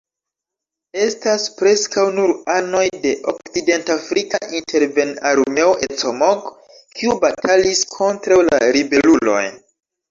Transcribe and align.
Estas 1.01 1.43
preskaŭ 1.59 2.05
nur 2.15 2.33
anoj 2.55 2.87
de 3.05 3.13
okcidentafrika 3.33 4.41
interven-armeo 4.61 5.77
Ecomog, 5.91 6.51
kiu 6.99 7.23
batalis 7.29 7.87
kontraŭ 7.99 8.43
la 8.53 8.65
ribeluloj. 8.81 9.43